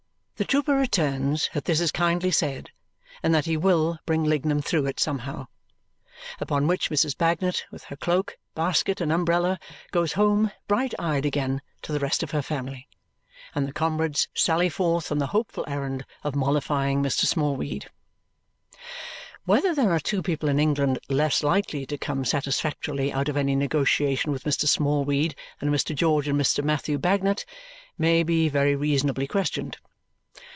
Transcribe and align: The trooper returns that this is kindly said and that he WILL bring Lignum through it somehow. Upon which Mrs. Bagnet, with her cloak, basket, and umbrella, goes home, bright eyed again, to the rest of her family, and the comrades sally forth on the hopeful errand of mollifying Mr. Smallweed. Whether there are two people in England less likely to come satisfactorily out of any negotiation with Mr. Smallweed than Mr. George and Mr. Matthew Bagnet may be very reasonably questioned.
The 0.37 0.45
trooper 0.47 0.73
returns 0.75 1.51
that 1.53 1.65
this 1.65 1.79
is 1.79 1.91
kindly 1.91 2.31
said 2.31 2.71
and 3.21 3.31
that 3.31 3.45
he 3.45 3.55
WILL 3.55 3.99
bring 4.07 4.23
Lignum 4.23 4.59
through 4.63 4.87
it 4.87 4.99
somehow. 4.99 5.45
Upon 6.39 6.65
which 6.65 6.89
Mrs. 6.89 7.15
Bagnet, 7.15 7.63
with 7.69 7.83
her 7.83 7.95
cloak, 7.95 8.39
basket, 8.55 8.99
and 9.01 9.11
umbrella, 9.11 9.59
goes 9.91 10.13
home, 10.13 10.49
bright 10.67 10.95
eyed 10.97 11.27
again, 11.27 11.61
to 11.83 11.91
the 11.91 11.99
rest 11.99 12.23
of 12.23 12.31
her 12.31 12.41
family, 12.41 12.87
and 13.53 13.67
the 13.67 13.71
comrades 13.71 14.29
sally 14.33 14.67
forth 14.67 15.11
on 15.11 15.19
the 15.19 15.27
hopeful 15.27 15.63
errand 15.67 16.07
of 16.23 16.35
mollifying 16.35 17.03
Mr. 17.03 17.25
Smallweed. 17.27 17.91
Whether 19.45 19.75
there 19.75 19.91
are 19.91 19.99
two 19.99 20.23
people 20.23 20.49
in 20.49 20.59
England 20.59 20.97
less 21.07 21.43
likely 21.43 21.85
to 21.85 21.99
come 21.99 22.25
satisfactorily 22.25 23.13
out 23.13 23.29
of 23.29 23.37
any 23.37 23.55
negotiation 23.55 24.31
with 24.31 24.45
Mr. 24.45 24.67
Smallweed 24.67 25.35
than 25.59 25.69
Mr. 25.69 25.93
George 25.95 26.27
and 26.27 26.41
Mr. 26.41 26.63
Matthew 26.63 26.97
Bagnet 26.97 27.45
may 27.99 28.23
be 28.23 28.49
very 28.49 28.75
reasonably 28.75 29.27
questioned. 29.27 29.77